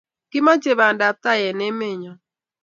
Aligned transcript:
kimache 0.31 0.71
pandaab 0.79 1.15
tai 1.23 1.41
en 1.49 1.59
emenyon 1.69 2.17